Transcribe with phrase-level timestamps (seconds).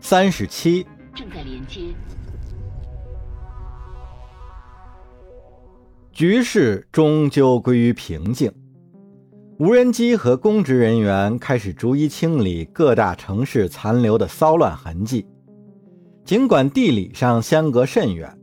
[0.00, 1.80] 三十七，正在连接。
[6.10, 8.50] 局势终究归于平静。
[9.58, 15.26] 无人机和公职人员开始逐一清理各大城市残留的骚乱痕迹。
[16.24, 18.36] 尽管地理上相隔甚远，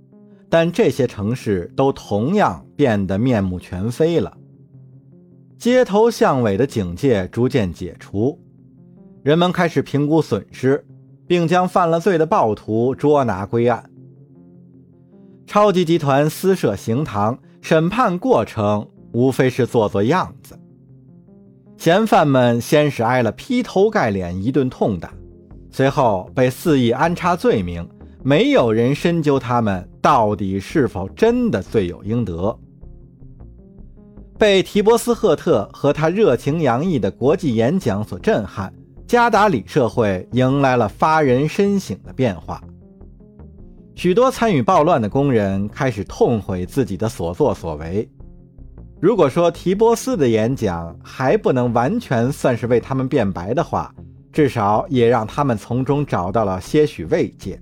[0.50, 4.38] 但这些城市都同样变得面目全非了。
[5.58, 8.40] 街头巷尾的警戒逐渐解除，
[9.24, 10.86] 人们开始评估损失，
[11.28, 13.90] 并将犯了罪的暴徒捉拿归案。
[15.46, 20.58] 超级集团私设刑堂，审判过程无非是做做样子。
[21.78, 25.14] 嫌犯们先是挨了劈头盖脸一顿痛打，
[25.70, 27.88] 随后被肆意安插罪名，
[28.24, 32.58] 没有人深究他们到底是否真的罪有应得。
[34.38, 38.74] 被提波斯赫特和他热情洋溢的国际演讲所震撼，
[39.08, 42.62] 加达里社会迎来了发人深省的变化。
[43.96, 48.08] 许多参与暴乱的工人开始痛悔自己的所作所为。
[49.00, 53.96] 如果说提波斯的演讲还不能完全算是为他们辩白的话，
[54.34, 57.58] 至少也让他们从中找到了些许慰藉。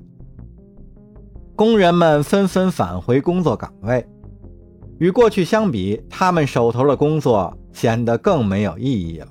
[1.56, 4.04] 工人们纷纷返回工作岗位，
[4.98, 9.28] 与过去相比，他们手头的工作显得更没有意义了。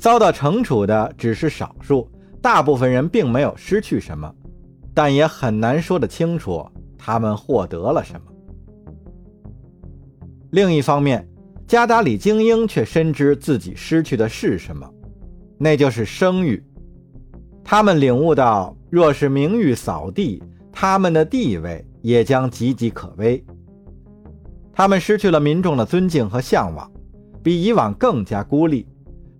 [0.00, 4.34] 遭到惩处的只是少数，大部分人并没有失去什么，
[4.94, 8.20] 但也很难说得清楚他们获得了什么。
[10.52, 11.28] 另一方面，
[11.68, 14.90] 加达里精英却深知自己失去的是什么，
[15.58, 16.64] 那就是声誉。
[17.62, 20.42] 他们领悟到，若是名誉扫地，
[20.72, 23.44] 他们的地位也将岌岌可危。
[24.72, 26.90] 他们失去了民众的尊敬和向往，
[27.42, 28.86] 比以往更加孤立，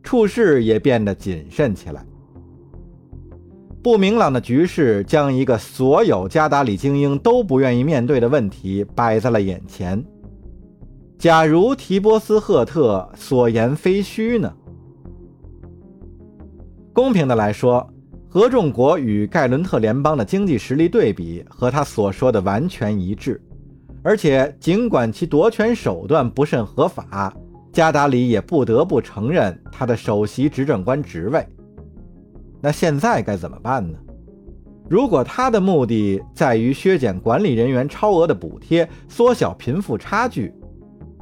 [0.02, 2.04] 处事也变得谨慎起来。
[3.82, 10.04] 不明朗的局势将一个所有加达里精英都不愿意面对的问题摆在了眼前。
[11.18, 14.52] 假如提波斯赫特所言非虚呢？
[16.92, 17.88] 公平的来说，
[18.28, 23.40] 合众国与盖伦特联邦的经济实力对比和他所说的完全一致。
[24.02, 27.34] 而且，尽管其夺权手段不甚合法，
[27.72, 31.46] 加达里也不得不承认他的首席执政官职位。
[32.60, 33.98] 那现在该怎么办呢？
[34.88, 40.52] 如果他的目的在于削减管理人员超额的补贴，缩小贫富差距，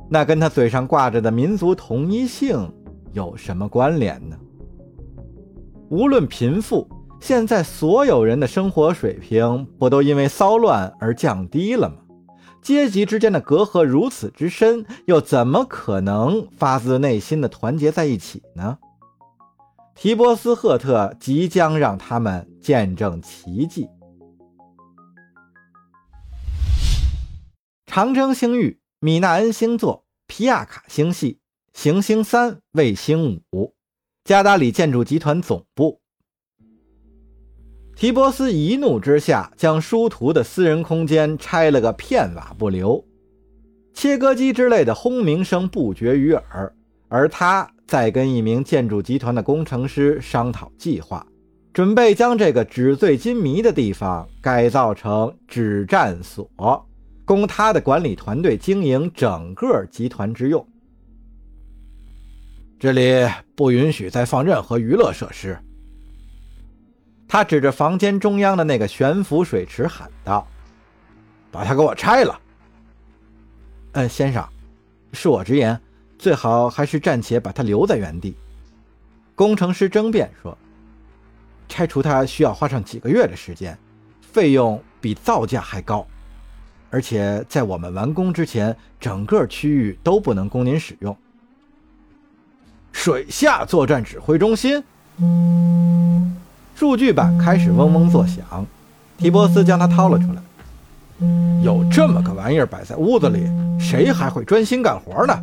[0.09, 2.73] 那跟他嘴上挂着的民族统一性
[3.13, 4.37] 有什么关联呢？
[5.91, 6.89] 无论贫富，
[7.21, 11.97] 现在所有人的生活水平不都因为骚乱而降低了吗？
[12.63, 18.79] 阶级之间的隔阂如此之深，又怎么可能发自内心的团结在一起呢？
[19.95, 23.89] 提波斯赫特即将让他们见证奇迹。
[27.87, 28.81] 长征星域。
[29.01, 31.39] 米纳恩星座、皮亚卡星系、
[31.73, 33.73] 行星三、卫星五、
[34.25, 36.01] 加达里建筑集团总部。
[37.99, 43.05] 提波斯一怒之下，将殊途的私人空间拆了个片瓦不留，
[43.93, 46.73] 切割机之类的轰鸣声不绝于耳。
[47.09, 51.27] 而他在跟一名建筑集团的工程师商讨计划，
[51.73, 56.49] 准备将这个纸醉金迷的地方改造成指战所。
[57.25, 60.65] 供他的管理团队经营整个集团之用。
[62.79, 65.59] 这里不允许再放任何娱乐设施。
[67.29, 70.49] 他指着房间中央的那个悬浮水池喊道
[71.53, 72.41] ：“把它给我拆了！”
[73.93, 74.43] 嗯，先生，
[75.13, 75.79] 恕我直言，
[76.19, 78.35] 最好还是暂且把它留在原地。
[79.35, 80.57] 工程师争辩说
[81.69, 83.79] ：“拆除它需要花上几个月的时间，
[84.21, 86.07] 费用比造价还高。”
[86.91, 91.15] 而且在我们完工之前，整个区域都不能供您使用。
[92.93, 94.83] 水下作战指挥中心，
[96.79, 98.65] 数据板开始嗡嗡作响。
[99.17, 100.41] 提波斯将它掏了出来。
[101.61, 105.35] 有这么个玩意儿摆在屋子里，谁还会专心干活呢？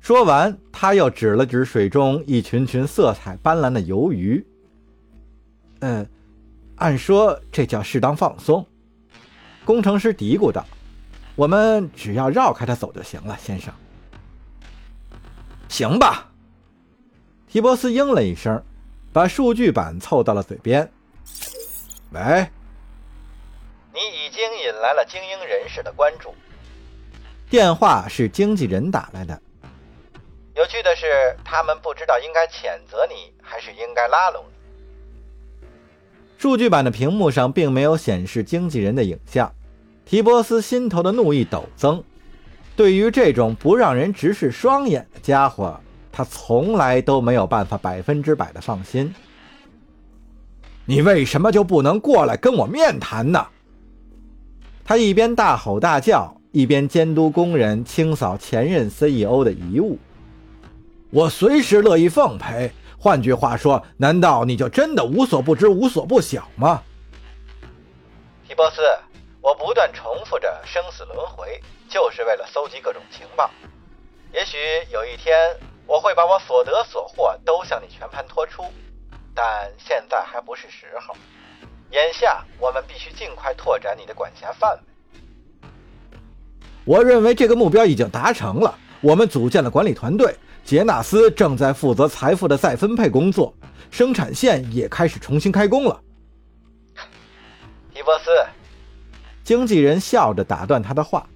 [0.00, 4.46] 说完，他又指了指水中一群群色彩斑斓的游鱼。
[5.80, 6.06] 嗯，
[6.76, 8.64] 按说这叫适当放松。
[9.64, 10.64] 工程师嘀咕道
[11.34, 13.74] ：“我们只要绕开它走就行了，先生。
[15.68, 16.28] ”“行吧。”
[17.50, 18.62] 提波斯应了一声，
[19.12, 20.90] 把数据板凑到了嘴边。
[22.12, 22.48] “喂，
[23.92, 26.34] 你已经引来了精英人士的关注。”
[27.50, 29.40] 电话是经纪人打来的。
[30.54, 34.52] 有趣的是，他们不知道应该谴责你还是应该拉拢你。
[36.38, 39.54] 数据板的屏幕上并没有显示经纪人的影像，
[40.04, 42.02] 提波斯心头的怒意陡增。
[42.74, 45.78] 对于这种不让人直视双眼的家伙，
[46.12, 49.12] 他从来都没有办法百分之百的放心。
[50.84, 53.46] 你为什么就不能过来跟我面谈呢？
[54.84, 59.98] 他一边大吼大叫，一边监督工人清扫前任 CEO 的遗物。
[61.10, 62.70] 我随时乐意奉陪。
[62.98, 66.82] 换句话说，难道你就真的无所不知、无所不晓吗？
[68.46, 68.80] 提波斯，
[69.40, 73.50] 我不断重复着生死轮回，就是为了搜集各种情报。
[74.32, 74.56] 也许
[74.92, 75.34] 有一天，
[75.86, 78.64] 我会把我所得所获都向你全盘托出，
[79.34, 81.14] 但现在还不是时候。
[81.90, 85.68] 眼下，我们必须尽快拓展你的管辖范围。
[86.84, 88.78] 我认为这个目标已经达成了。
[89.00, 90.34] 我们组建了管理团队。
[90.64, 93.52] 杰纳斯正在负责财富的再分配工作，
[93.90, 96.00] 生产线也开始重新开工了。
[97.92, 98.30] 提波斯，
[99.42, 101.26] 经纪人笑着打断他的话：“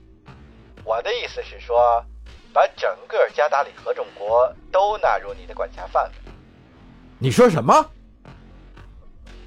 [0.86, 2.04] 我的意思是说，
[2.56, 6.32] 把整个加达里合众国都纳入你的管辖范围。”
[7.20, 7.90] 你说什么？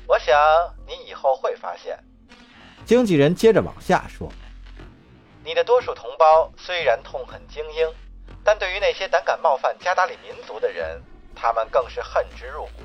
[0.05, 0.37] 我想
[0.85, 1.97] 你以后会发现。
[2.85, 4.31] 经纪人接着往下说
[5.43, 7.91] ：“你的多数同胞虽然痛恨精英。”
[8.45, 11.01] 但对于那些胆敢冒犯加达里民族的人，
[11.35, 12.83] 他们更是恨之入骨。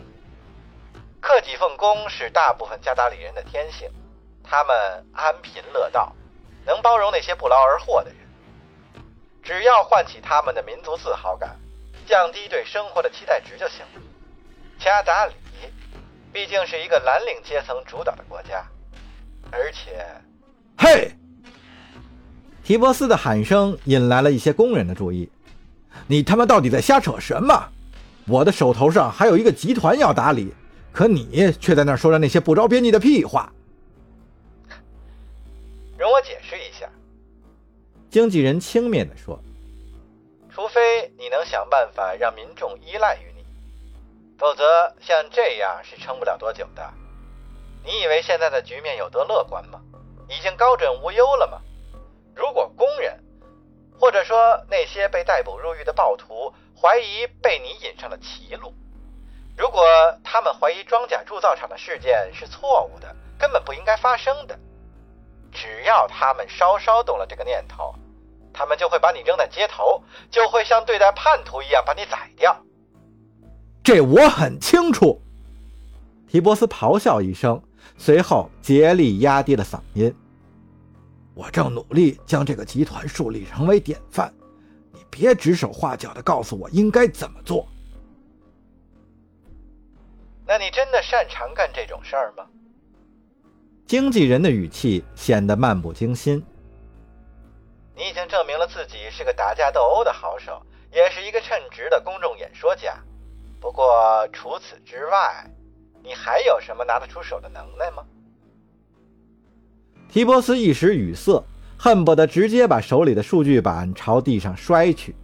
[1.20, 3.90] 克己奉公是大部分加达里人的天性，
[4.42, 6.14] 他们安贫乐道，
[6.64, 8.23] 能包容那些不劳而获的人。
[9.44, 11.54] 只要唤起他们的民族自豪感，
[12.06, 14.00] 降低对生活的期待值就行了。
[14.78, 15.34] 加达里
[16.32, 18.66] 毕竟是一个蓝领阶层主导的国家，
[19.52, 20.04] 而且，
[20.78, 21.12] 嘿！
[22.64, 25.30] 提波斯的喊声引来了一些工人的注意。
[26.06, 27.68] 你他妈到底在瞎扯什么？
[28.26, 30.54] 我的手头上还有一个集团要打理，
[30.90, 33.52] 可你却在那说着那些不着边际的屁话。
[35.98, 36.73] 容我解释一下，
[38.14, 39.40] 经纪人轻蔑地说
[40.48, 43.44] ：“除非你能想办法让民众依赖于你，
[44.38, 46.94] 否则像这样是撑不了多久的。
[47.84, 49.80] 你以为现在的局面有多乐观吗？
[50.28, 51.60] 已经高枕无忧了吗？
[52.36, 53.18] 如果工人……”
[53.98, 58.72] 或者说，那些被逮捕入狱的暴徒怀疑被你引上了歧路。
[59.58, 59.82] 如果
[60.22, 64.56] 他们怀疑装甲铸造厂的事件是错误的，根本不应该发生的，
[65.52, 67.92] 只要他们稍稍动了这个念头，
[68.74, 72.60] 们就会把你扔在街头，就会像对待叛徒一样把你宰掉。
[73.84, 75.20] 这我很清楚。
[76.26, 77.62] 提波斯咆哮一声，
[77.96, 80.12] 随后竭力压低了嗓音。
[81.34, 84.32] 我正努力将这个集团树立成为典范，
[84.92, 87.68] 你别指手画脚的告诉我应该怎么做。
[90.44, 92.44] 那你真的擅长干这种事儿吗？
[93.86, 96.44] 经纪人的语气显得漫不经心。
[97.96, 100.60] 你已经证明了自己是个打架斗殴的好手，
[100.92, 102.98] 也是一个称职的公众演说家。
[103.60, 105.48] 不过除此之外，
[106.02, 108.04] 你还有什么拿得出手的能耐吗？
[110.08, 111.42] 提波斯一时语塞，
[111.78, 115.14] 恨不得直接把手里的数据板朝地上摔去。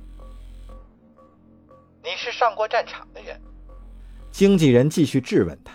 [2.03, 3.41] 你是上过战场的人，
[4.31, 5.73] 经纪人继续质问他：“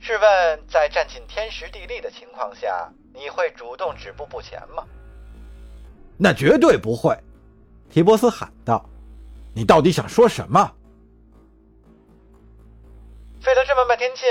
[0.00, 4.84] 试问，在占尽天时地利的情况下，你会主动止步不前吗
[6.18, 7.16] ？”“那绝对不会！”
[7.90, 8.84] 提波斯喊道。
[9.54, 10.74] “你到底想说什么？”
[13.40, 14.24] 费了这么半天劲，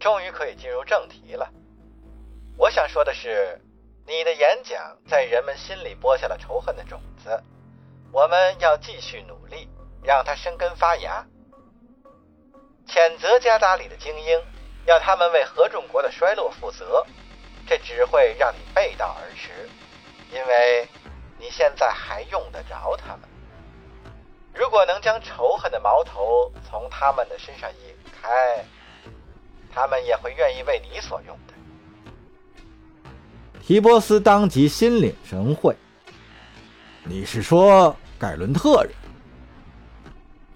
[0.00, 1.48] 终于可以进入正题了。
[2.56, 3.60] 我想说的是，
[4.06, 7.42] 你的演讲在人们心里播下了仇恨的种子。
[8.10, 9.68] 我们要继续努力，
[10.02, 11.26] 让它生根发芽。
[12.86, 14.40] 谴责加达里的精英，
[14.86, 17.04] 要他们为合众国的衰落负责，
[17.66, 19.68] 这只会让你背道而驰，
[20.32, 20.88] 因为
[21.44, 23.28] 你现在还用得着他们。
[24.54, 28.64] 如果能将仇恨的矛头从他们的身上引开，
[29.70, 31.52] 他们也会愿意为你所用的。
[33.60, 35.76] 提波斯当即心领神会。
[37.02, 38.94] 你是说盖伦特人？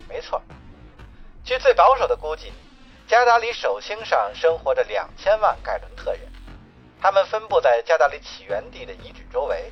[0.08, 0.40] 没错。
[1.44, 2.50] 据最保守的估计，
[3.06, 6.20] 加达里手星上生活着两千万盖伦特人，
[6.98, 9.70] 他们分布在加达里起源地的遗址周围，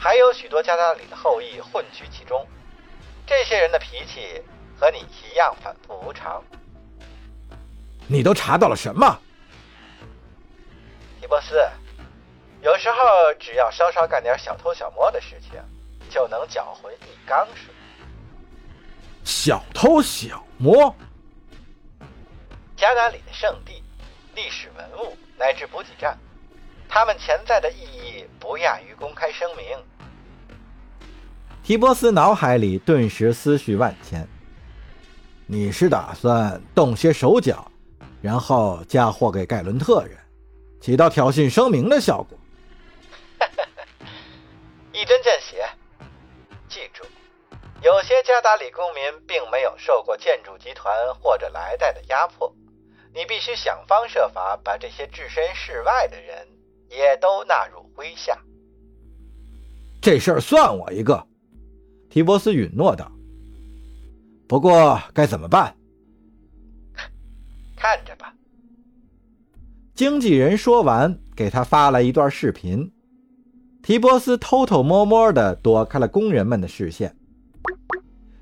[0.00, 2.46] 还有许多加达里的后裔混居其中。
[3.26, 4.42] 这些人的脾气
[4.78, 6.42] 和你一样反复无常。
[8.08, 9.20] 你都查到了什么？
[11.20, 11.54] 提波斯。
[12.62, 12.96] 有时候，
[13.38, 15.60] 只要稍稍干点小偷小摸的事情，
[16.08, 17.72] 就能搅浑一缸水。
[19.22, 20.94] 小偷小摸，
[22.74, 23.82] 加达里的圣地，
[24.34, 26.18] 历史文物乃至补给站，
[26.92, 29.64] 它们潜在的意义不亚于公开声明。
[31.62, 34.26] 提波斯脑海里顿时思绪万千。
[35.46, 37.70] 你是打算动些手脚，
[38.20, 40.18] 然后嫁祸给盖伦特人，
[40.80, 42.36] 起到挑衅声明的效果？
[44.92, 45.64] 一针见血。
[46.68, 47.04] 记住，
[47.82, 52.52] 有些加达里公民并没有受过建筑集团或者来代的压迫，
[53.14, 56.46] 你必须想方设法把这些置身事外的人
[56.90, 58.36] 也都纳入麾下。
[60.02, 61.26] 这事儿算我一个。
[62.10, 63.10] 提波斯允诺道。
[64.48, 65.74] 不过该怎么办？
[67.76, 68.34] 看着吧。
[69.94, 72.92] 经纪人说完，给他发了一段视频。
[73.82, 77.16] 提波斯偷偷摸摸地躲开了工人们的视线。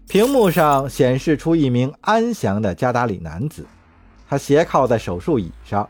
[0.08, 3.66] 屏幕上显示出一名安详的加达里男子，
[4.26, 5.88] 他斜靠在手术椅上，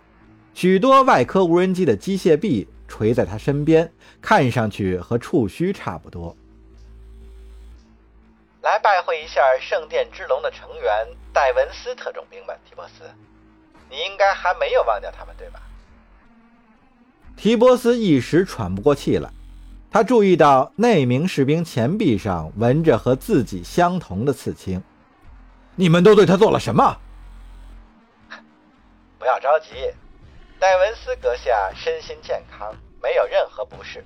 [0.54, 6.36] 许多外科无人机的机械臂垂在他身边，看上去和触须差不多。
[8.60, 13.04] 来拜会一下圣殿之龙的成员戴文斯特种兵吧，提波斯。
[13.88, 15.62] 你应该还没有忘掉他们，对吧？
[17.36, 19.30] 提波斯一时喘不过气来，
[19.90, 24.82] 他注意到那名士兵前臂上纹着和自己相同的刺青。
[25.76, 26.98] 你们都对他做了什么？
[29.18, 29.68] 不要着急，
[30.60, 34.04] 戴文斯阁下身心健康，没有任何不适，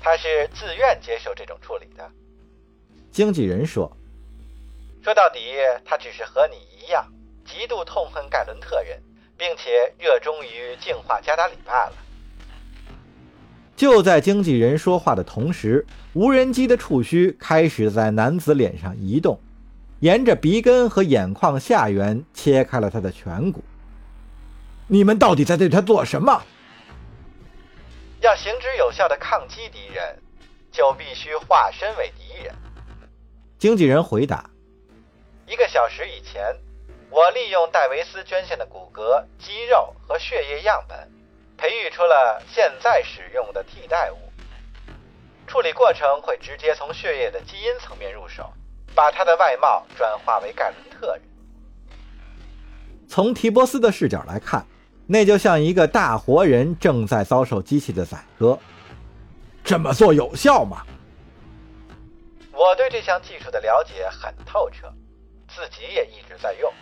[0.00, 2.10] 他是自愿接受这种处理的。
[3.12, 3.94] 经纪人说
[5.04, 5.40] ：“说到底，
[5.84, 7.06] 他只是和你一样，
[7.44, 9.02] 极度痛恨盖伦特人，
[9.36, 11.92] 并且热衷于净化加达里罢了。”
[13.76, 19.38] 就在经纪人说话的同时，无人机的触须开始在男子脸上移动，
[20.00, 23.62] 沿着鼻根和眼眶下缘切开了他的颧骨。
[24.88, 26.42] 你们到底在对他做什么？
[28.20, 30.16] 要行之有效的抗击敌人，
[30.70, 32.54] 就必须化身为敌人。
[33.58, 34.48] 经纪人回答
[35.46, 36.56] ：“一个小时以前，
[37.10, 41.10] 我利用戴维斯捐献的骨骼、肌肉和血液样本，
[41.56, 44.18] 培育出了现在使用的替代物。
[45.48, 48.52] 处理过程会直接从血液的基因层面入手，
[48.94, 51.22] 把他的外貌转化为盖伦特人。
[53.08, 54.66] 从提波斯的视角来看，
[55.06, 58.58] 那就像一个大活人正在遭受机器的宰割。
[59.62, 60.82] 这么做有效吗？”
[62.52, 64.92] 我对这项技术的了解很透彻，
[65.46, 66.72] 自己也一直在用。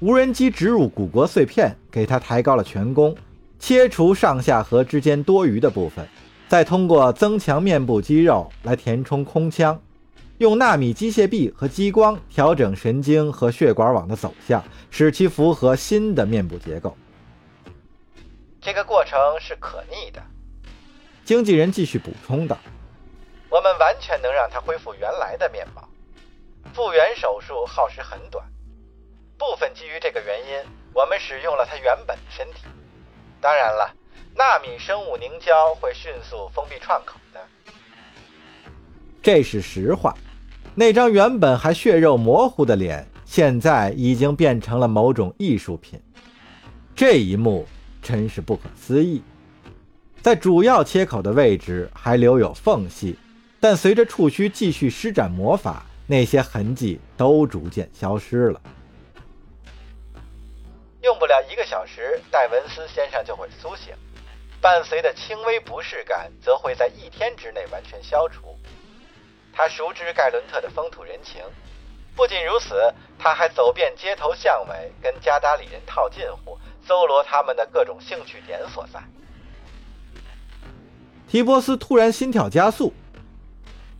[0.00, 3.14] 无人机植入骨骼碎片，给它抬高了颧弓，
[3.58, 6.08] 切除上下颌之间多余的部分，
[6.48, 9.80] 再通过增强面部肌肉来填充空腔，
[10.38, 16.96] 用纳米机械臂和激光调整神经和血管网的走向，使其符合新的面部结构。
[18.60, 20.22] 这个过程是可逆的。
[21.24, 22.58] 经纪人继续补充道。
[23.48, 25.88] 我们完全能让他恢复原来的面貌。
[26.74, 28.44] 复原手术耗时很短，
[29.36, 32.64] 部分基于这个原因，我们使用了他原本的身体。
[33.40, 33.94] 当然了，
[34.34, 37.18] 纳米生物凝胶会迅速封闭创口。
[39.22, 40.14] 这是实话。
[40.74, 46.00] 那张原本还血肉模糊的脸，现在已经变成了某种艺术品。
[46.94, 47.66] 这一幕
[48.02, 49.22] 真是不可思议。
[50.20, 53.16] 在主要切口的位置还留有缝隙。
[53.60, 58.60] 但随着触须继续施展魔法，那些痕迹都逐渐消失了。
[61.00, 63.94] 用不了一个小时，戴文斯先生就会苏醒，
[64.60, 68.56] 伴随的轻微不适感则会在一天之内完全消除。
[69.52, 71.42] 他熟知盖伦特的风土人情，
[72.16, 79.00] 不仅如此，他还走遍街头巷尾，跟加达里人套近乎，搜罗他们的各种兴趣点所在。
[81.28, 82.92] 提波斯突然心跳加速。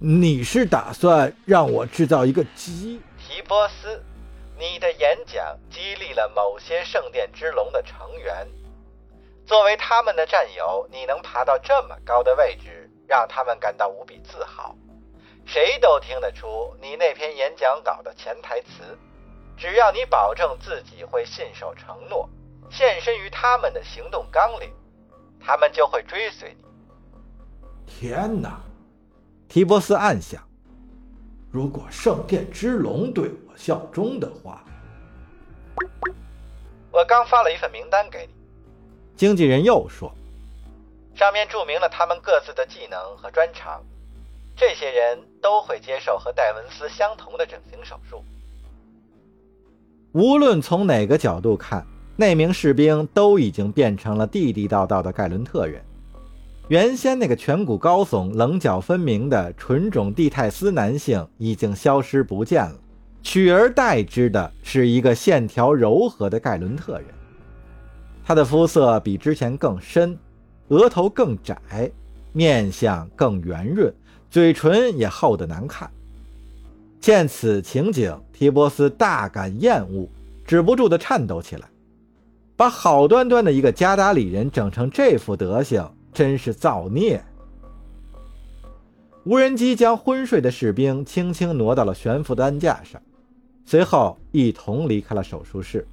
[0.05, 3.01] 你是打算让我制造一个鸡？
[3.19, 4.03] 提波斯，
[4.59, 8.49] 你的演讲激励了某些圣殿之龙的成员。
[9.47, 14.75] 作为他们的战友，你能爬到这么高的位置，让他们感到无比自豪。
[15.45, 18.99] 谁都听得出你那篇演讲稿的潜台词。
[19.57, 22.29] 只要你保证自己会信守承诺，
[22.71, 24.73] 献身于他们的行动纲领，
[25.39, 26.65] 他们就会追随你。
[27.87, 28.61] 天哪！
[29.49, 30.43] 提波斯暗想
[31.53, 34.65] ：“如果圣殿之龙对我效忠的话，
[36.91, 38.35] 我刚发了一份名单给你。”
[39.15, 40.11] 经纪人又说
[41.15, 43.85] ：“上面注明了他们各自的技能和专长，
[44.65, 48.23] 这些人都会接受和戴文斯相同的整形手术。
[50.13, 55.83] 无论从哪个角度看，那名士兵都已经变成了地地道道的盖伦特人。
[56.69, 62.79] 原先那个颧骨高耸、棱角分明的纯种蒂泰斯男性已经消失不见了，
[63.21, 67.09] 取而代之的是一个线条柔和的盖伦特人。
[68.25, 70.17] 他的肤色比之前更深，
[70.69, 71.91] 额头更窄，
[72.33, 73.93] 面相更圆润，
[74.33, 75.91] 嘴唇也厚得难看。
[76.99, 80.09] 见此情景，提波斯大感厌恶，
[80.47, 81.69] 止不住地颤抖起来。
[82.57, 87.23] 把好端端的一个加达里人整成这副德行，真是造孽！
[89.25, 93.03] 无人机将昏睡的士兵轻轻挪到了悬浮的担架上，
[93.67, 95.87] 随后一同离开了手术室。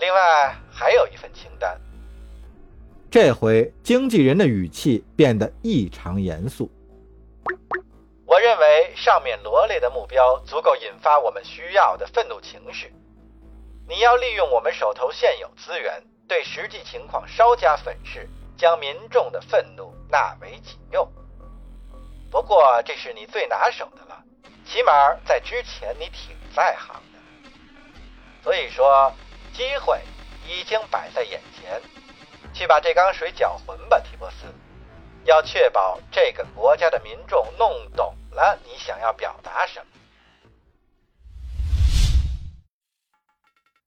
[0.00, 1.80] 另外还有一份清单。
[3.10, 6.70] 这回经纪人的语气变得异常严肃。
[8.24, 12.94] 我认为上面罗列的目标足够引发我们需要的愤怒情绪。
[13.88, 21.10] 你要利用我们手头现有资源，对实际情况稍加粉饰，将民众的愤怒纳为己用。
[22.30, 24.22] 不过这是你最拿手的了，
[24.64, 24.92] 起码
[25.24, 27.18] 在之前你挺在行的。
[28.44, 29.12] 所以说，
[29.52, 29.98] 机会
[30.48, 31.82] 已经摆在眼前，
[32.60, 34.44] 去把这缸水搅浑吧，提波斯。
[35.24, 39.86] 要确保这个国家的民众弄懂了你想要表达什么。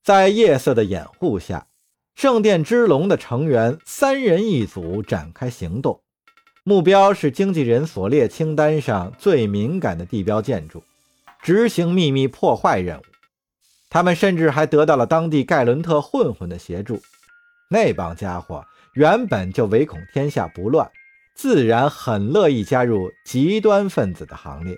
[0.02, 1.68] 在夜色的掩护下，
[2.16, 6.00] 圣殿之龙的成员三人一组展开行动，
[6.64, 10.82] 目标是经纪人所列清单上最敏感的地标建筑，
[11.40, 13.02] 执行秘密破坏任务。
[13.88, 17.00] 他们甚至还得到了当地盖伦特混混的协助。
[17.74, 20.88] 那帮家伙原本就唯恐天下不乱。
[21.34, 24.76] 自然很乐意加入极端分子的行列。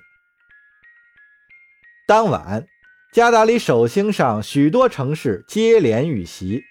[2.08, 2.66] 当晚，
[3.12, 6.62] 加达里首星上许多城市接连遇袭，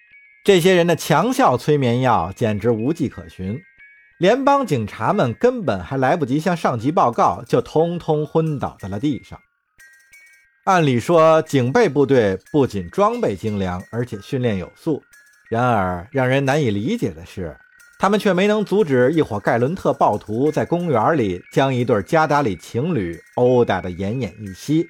[0.43, 3.61] 这些人的强效催眠药简直无迹可寻，
[4.17, 9.39] 联邦警察们根本还来不及向上级报告，就通通昏倒在了地上。
[10.63, 15.03] 按理说，警备部队不仅装备精良，而且训练有素，
[15.49, 17.55] 然而让人难以理解的是。
[17.97, 24.85] 他们却没能阻止一伙盖伦特暴徒在公园里将一对加达里情侣殴打得奄奄一息，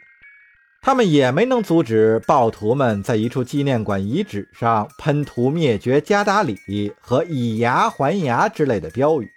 [0.81, 6.57] 他们也没能阻止暴徒们在一处纪念馆遗址上喷涂“灭绝加达里”
[6.99, 9.31] 和“以牙还牙”之类的标语。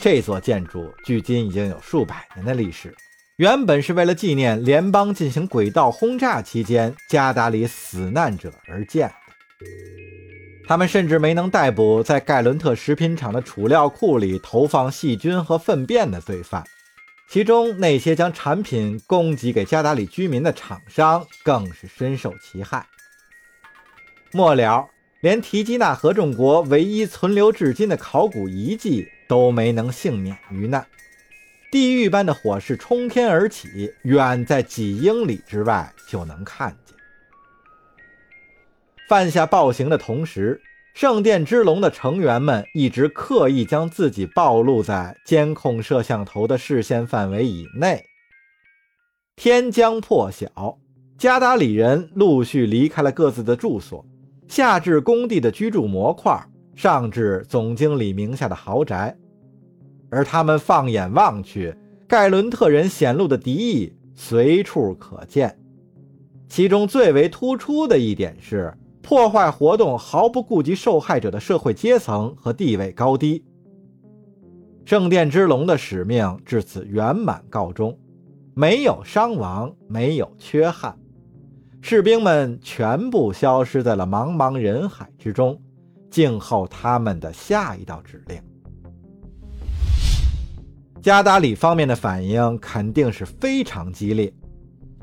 [0.00, 2.92] 这座建筑距今已经有数百年的历史，
[3.36, 10.13] 原本是为了纪念联邦进行轨道轰炸期间加达里死难者而建的。
[10.66, 16.64] 他们甚至没能逮捕在盖伦特食品厂的储料库里投放细菌和粪便的罪犯，
[17.28, 22.86] 其中那些将产品供给给加达里居民的厂商更是深受其害。
[24.32, 24.88] 末了，
[25.20, 30.86] 连提基纳合众国唯一存留至今的考古遗迹都没能幸免于难，
[31.70, 36.96] 地狱般的火势冲天而起，远在几英里之外就能看见。
[39.06, 40.58] 犯下暴行的同时，
[40.94, 48.02] 圣殿之龙的成员们一直刻意将自己暴露在监控摄像头的视线范围以内。
[49.36, 50.78] 天将破晓，
[51.18, 54.02] 加达里人陆续离开了各自的住所，
[54.48, 56.42] 下至工地的居住模块，
[56.74, 59.14] 上至总经理名下的豪宅。
[60.08, 61.76] 而他们放眼望去，
[62.08, 65.58] 盖伦特人显露的敌意随处可见。
[66.48, 68.72] 其中最为突出的一点是。
[69.04, 73.44] 破坏活动毫不顾及受害者的社会阶层和地位高低。
[74.86, 77.96] 圣殿之龙的使命至此圆满告终，
[78.54, 80.98] 没有伤亡，没有缺憾，
[81.82, 85.60] 士兵们全部消失在了茫茫人海之中，
[86.10, 88.40] 静候他们的下一道指令。
[91.02, 94.32] 加达里方面的反应肯定是非常激烈。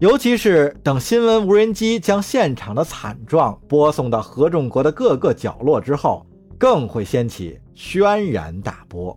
[0.01, 6.25] 尤其是等新闻无人机将现场的惨状播送到合众国的各个角落之后，
[6.57, 9.15] 更会掀起轩然大波。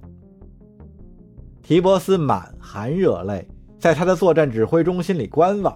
[1.62, 5.74] 提波斯满含热泪，在他的作战指挥中心里观望。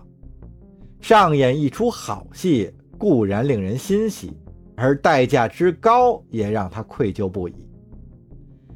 [1.00, 4.36] 上演一出好戏固然令人欣喜，
[4.76, 7.54] 而代价之高也让他愧疚不已。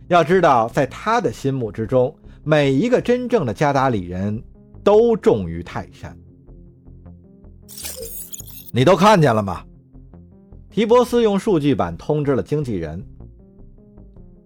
[0.09, 4.43] 要知道，在他的心目之中，每一个真正的加达里人
[4.83, 6.17] 都重于泰山。
[8.73, 9.65] 你都看见了吗？
[10.71, 13.05] 提波斯用数据板通知了经纪人。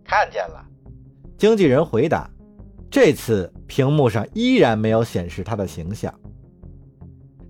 [0.05, 0.64] 看见了，
[1.38, 2.29] 经纪人回答。
[2.90, 6.12] 这次屏幕上依然没有显示他的形象。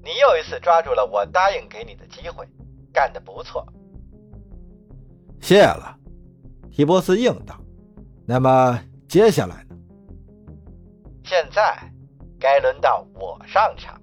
[0.03, 2.47] 你又一次抓住了我答应给你的机会，
[2.93, 3.67] 干得不错。
[5.41, 5.97] 谢了，
[6.71, 7.59] 提波斯应道。
[8.25, 9.77] 那么接下来呢？
[11.25, 11.77] 现在
[12.47, 14.01] 该轮到我上场。